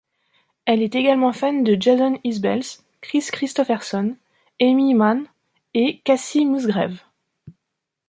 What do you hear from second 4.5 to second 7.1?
Aimee Mann et Kacey Musgraves.